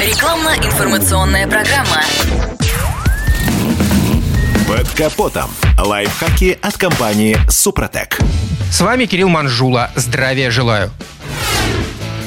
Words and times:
Рекламно-информационная 0.00 1.48
программа. 1.48 2.04
Под 4.68 4.88
капотом. 4.90 5.50
Лайфхаки 5.76 6.56
от 6.62 6.76
компании 6.76 7.36
«Супротек». 7.50 8.16
С 8.70 8.80
вами 8.80 9.06
Кирилл 9.06 9.28
Манжула. 9.28 9.90
Здравия 9.96 10.52
желаю. 10.52 10.92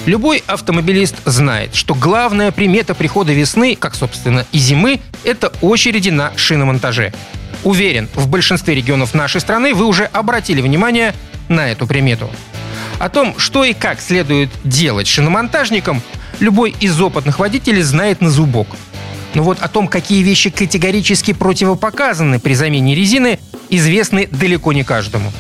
Любой 0.06 0.44
автомобилист 0.48 1.16
знает, 1.24 1.74
что 1.74 1.96
главная 1.96 2.52
примета 2.52 2.94
прихода 2.94 3.32
весны, 3.32 3.78
как, 3.78 3.96
собственно, 3.96 4.46
и 4.52 4.58
зимы, 4.58 5.00
это 5.24 5.54
очереди 5.62 6.10
на 6.10 6.34
шиномонтаже. 6.36 7.14
Уверен, 7.64 8.10
в 8.16 8.28
большинстве 8.28 8.76
регионов 8.76 9.14
нашей 9.14 9.40
страны 9.40 9.74
вы 9.74 9.86
уже 9.86 10.06
обратили 10.06 10.60
внимание 10.60 11.16
на 11.48 11.72
эту 11.72 11.88
примету. 11.88 12.30
О 13.00 13.08
том, 13.08 13.40
что 13.40 13.64
и 13.64 13.74
как 13.74 14.02
следует 14.02 14.50
делать 14.66 15.08
шиномонтажникам, 15.08 16.04
любой 16.42 16.76
из 16.80 17.00
опытных 17.00 17.40
водителей 17.40 17.82
знает 17.82 18.20
на 18.20 18.30
зубок. 18.30 18.68
Но 19.34 19.44
вот 19.44 19.62
о 19.62 19.70
том, 19.70 19.88
какие 19.88 20.24
вещи 20.24 20.50
категорически 20.50 21.32
противопоказаны 21.34 22.40
при 22.40 22.54
замене 22.54 22.96
резины, 22.96 23.40
известны 23.70 24.28
далеко 24.30 24.74
не 24.74 24.84
каждому. 24.84 25.32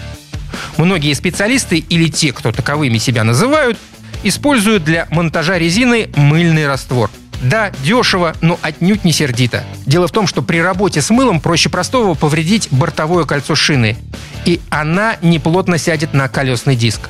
Многие 0.77 1.13
специалисты 1.13 1.77
или 1.77 2.07
те, 2.07 2.31
кто 2.31 2.51
таковыми 2.51 2.97
себя 2.97 3.23
называют, 3.23 3.77
используют 4.23 4.83
для 4.83 5.07
монтажа 5.11 5.57
резины 5.57 6.09
мыльный 6.15 6.67
раствор. 6.67 7.09
Да, 7.41 7.71
дешево, 7.83 8.35
но 8.41 8.59
отнюдь 8.61 9.03
не 9.03 9.11
сердито. 9.11 9.63
Дело 9.85 10.07
в 10.07 10.11
том, 10.11 10.27
что 10.27 10.43
при 10.43 10.59
работе 10.61 11.01
с 11.01 11.09
мылом 11.09 11.41
проще 11.41 11.69
простого 11.69 12.13
повредить 12.13 12.67
бортовое 12.69 13.25
кольцо 13.25 13.55
шины. 13.55 13.97
И 14.45 14.61
она 14.69 15.17
неплотно 15.21 15.77
сядет 15.77 16.13
на 16.13 16.27
колесный 16.27 16.75
диск. 16.75 17.09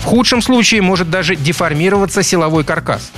В 0.00 0.04
худшем 0.04 0.40
случае 0.40 0.82
может 0.82 1.10
даже 1.10 1.36
деформироваться 1.36 2.22
силовой 2.22 2.64
каркас. 2.64 3.10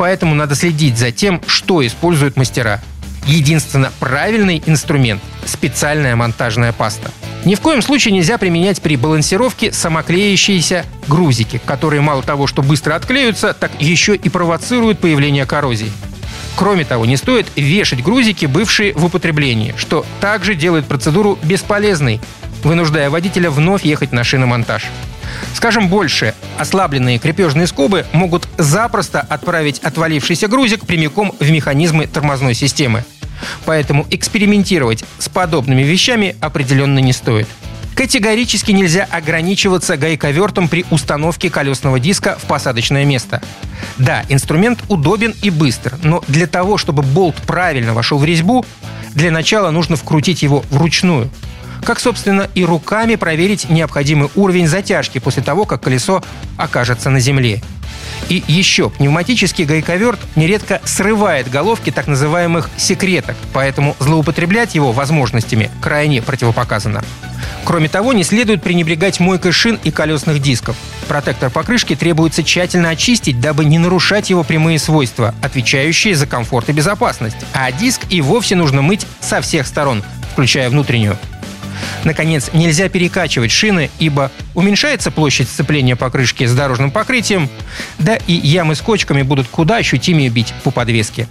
Поэтому 0.00 0.34
надо 0.34 0.54
следить 0.54 0.96
за 0.96 1.12
тем, 1.12 1.42
что 1.46 1.86
используют 1.86 2.38
мастера. 2.38 2.80
Единственно 3.26 3.92
правильный 4.00 4.62
инструмент– 4.64 5.20
специальная 5.44 6.16
монтажная 6.16 6.72
паста. 6.72 7.10
Ни 7.44 7.54
в 7.54 7.60
коем 7.60 7.82
случае 7.82 8.14
нельзя 8.14 8.38
применять 8.38 8.80
при 8.80 8.96
балансировке 8.96 9.74
самоклеящиеся 9.74 10.86
грузики, 11.06 11.60
которые 11.66 12.00
мало 12.00 12.22
того, 12.22 12.46
что 12.46 12.62
быстро 12.62 12.94
отклеются, 12.94 13.52
так 13.52 13.72
еще 13.78 14.16
и 14.16 14.30
провоцируют 14.30 15.00
появление 15.00 15.44
коррозии. 15.44 15.92
Кроме 16.56 16.86
того, 16.86 17.04
не 17.04 17.18
стоит 17.18 17.48
вешать 17.54 18.02
грузики, 18.02 18.46
бывшие 18.46 18.94
в 18.94 19.04
употреблении, 19.04 19.74
что 19.76 20.06
также 20.22 20.54
делает 20.54 20.86
процедуру 20.86 21.38
бесполезной, 21.42 22.22
вынуждая 22.62 23.10
водителя 23.10 23.50
вновь 23.50 23.84
ехать 23.84 24.12
на 24.12 24.24
шиномонтаж. 24.24 24.84
Скажем 25.54 25.88
больше, 25.88 26.34
ослабленные 26.58 27.18
крепежные 27.18 27.66
скобы 27.66 28.06
могут 28.12 28.48
запросто 28.58 29.20
отправить 29.20 29.78
отвалившийся 29.80 30.48
грузик 30.48 30.86
прямиком 30.86 31.34
в 31.38 31.50
механизмы 31.50 32.06
тормозной 32.06 32.54
системы. 32.54 33.04
Поэтому 33.64 34.06
экспериментировать 34.10 35.04
с 35.18 35.28
подобными 35.28 35.82
вещами 35.82 36.36
определенно 36.40 36.98
не 36.98 37.12
стоит. 37.12 37.48
Категорически 37.94 38.72
нельзя 38.72 39.06
ограничиваться 39.10 39.96
гайковертом 39.96 40.68
при 40.68 40.86
установке 40.90 41.50
колесного 41.50 42.00
диска 42.00 42.38
в 42.40 42.46
посадочное 42.46 43.04
место. 43.04 43.42
Да, 43.98 44.24
инструмент 44.30 44.82
удобен 44.88 45.34
и 45.42 45.50
быстр, 45.50 45.98
но 46.02 46.24
для 46.26 46.46
того, 46.46 46.78
чтобы 46.78 47.02
болт 47.02 47.36
правильно 47.46 47.92
вошел 47.92 48.18
в 48.18 48.24
резьбу, 48.24 48.64
для 49.14 49.30
начала 49.30 49.70
нужно 49.70 49.96
вкрутить 49.96 50.42
его 50.42 50.64
вручную. 50.70 51.28
Как, 51.84 52.00
собственно, 52.00 52.48
и 52.54 52.64
руками 52.64 53.16
проверить 53.16 53.68
необходимый 53.70 54.30
уровень 54.34 54.68
затяжки 54.68 55.18
после 55.18 55.42
того, 55.42 55.64
как 55.64 55.82
колесо 55.82 56.22
окажется 56.56 57.10
на 57.10 57.20
земле. 57.20 57.62
И 58.28 58.44
еще, 58.46 58.90
пневматический 58.90 59.64
гайковерт 59.64 60.20
нередко 60.36 60.80
срывает 60.84 61.50
головки 61.50 61.90
так 61.90 62.06
называемых 62.06 62.70
секреток, 62.76 63.36
поэтому 63.52 63.96
злоупотреблять 63.98 64.74
его 64.74 64.92
возможностями 64.92 65.70
крайне 65.80 66.22
противопоказано. 66.22 67.02
Кроме 67.64 67.88
того, 67.88 68.12
не 68.12 68.24
следует 68.24 68.62
пренебрегать 68.62 69.20
мойкой 69.20 69.52
шин 69.52 69.78
и 69.82 69.90
колесных 69.90 70.40
дисков. 70.40 70.76
Протектор 71.08 71.50
покрышки 71.50 71.96
требуется 71.96 72.42
тщательно 72.42 72.90
очистить, 72.90 73.40
дабы 73.40 73.64
не 73.64 73.78
нарушать 73.78 74.30
его 74.30 74.44
прямые 74.44 74.78
свойства, 74.78 75.34
отвечающие 75.42 76.14
за 76.14 76.26
комфорт 76.26 76.68
и 76.68 76.72
безопасность. 76.72 77.36
А 77.52 77.70
диск 77.72 78.02
и 78.10 78.20
вовсе 78.20 78.54
нужно 78.54 78.82
мыть 78.82 79.06
со 79.20 79.40
всех 79.40 79.66
сторон, 79.66 80.02
включая 80.32 80.70
внутреннюю. 80.70 81.18
Наконец, 82.04 82.50
нельзя 82.52 82.88
перекачивать 82.88 83.50
шины, 83.50 83.90
ибо 83.98 84.30
уменьшается 84.54 85.10
площадь 85.10 85.48
сцепления 85.48 85.96
покрышки 85.96 86.44
с 86.44 86.54
дорожным 86.54 86.90
покрытием, 86.90 87.48
да 87.98 88.16
и 88.26 88.32
ямы 88.32 88.74
с 88.74 88.80
кочками 88.80 89.22
будут 89.22 89.48
куда 89.48 89.76
ощутимее 89.76 90.28
бить 90.28 90.52
по 90.64 90.70
подвеске. 90.70 91.28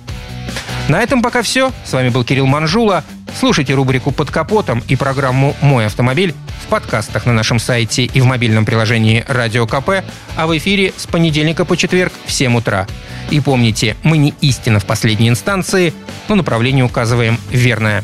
На 0.87 1.01
этом 1.01 1.21
пока 1.21 1.43
все. 1.43 1.71
С 1.85 1.93
вами 1.93 2.09
был 2.09 2.23
Кирилл 2.23 2.47
Манжула. 2.47 3.03
Слушайте 3.39 3.75
рубрику 3.75 4.11
«Под 4.11 4.31
капотом» 4.31 4.83
и 4.87 4.95
программу 4.95 5.55
«Мой 5.61 5.85
автомобиль» 5.85 6.33
в 6.65 6.67
подкастах 6.67 7.27
на 7.27 7.33
нашем 7.33 7.59
сайте 7.59 8.05
и 8.05 8.21
в 8.21 8.25
мобильном 8.25 8.65
приложении 8.65 9.23
«Радио 9.27 9.67
КП», 9.67 10.03
а 10.35 10.47
в 10.47 10.57
эфире 10.57 10.93
с 10.97 11.05
понедельника 11.05 11.63
по 11.63 11.77
четверг 11.77 12.11
в 12.25 12.31
7 12.31 12.57
утра. 12.57 12.87
И 13.29 13.39
помните, 13.39 13.95
мы 14.01 14.17
не 14.17 14.33
истина 14.41 14.79
в 14.79 14.85
последней 14.85 15.29
инстанции, 15.29 15.93
но 16.27 16.33
направление 16.33 16.83
указываем 16.83 17.37
верное. 17.51 18.03